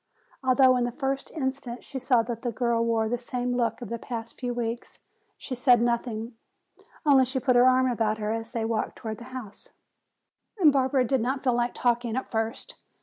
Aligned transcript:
Although 0.43 0.77
in 0.77 0.83
the 0.83 0.91
first 0.91 1.29
instant 1.29 1.83
she 1.83 1.99
saw 1.99 2.23
that 2.23 2.41
the 2.41 2.51
girl 2.51 2.83
wore 2.83 3.07
the 3.07 3.19
same 3.19 3.53
look 3.55 3.83
of 3.83 3.89
the 3.89 3.99
past 3.99 4.33
few 4.33 4.51
weeks, 4.51 5.01
she 5.37 5.53
said 5.53 5.79
nothing. 5.79 6.33
Only 7.05 7.23
she 7.23 7.39
put 7.39 7.55
her 7.55 7.67
arm 7.69 7.85
about 7.87 8.17
her 8.17 8.31
as 8.31 8.51
they 8.51 8.65
walked 8.65 8.95
toward 8.95 9.19
the 9.19 9.25
house. 9.25 9.69
Barbara 10.59 11.05
did 11.05 11.21
not 11.21 11.43
feel 11.43 11.53
like 11.53 11.75
talking 11.75 12.15
at 12.15 12.31
first. 12.31 12.77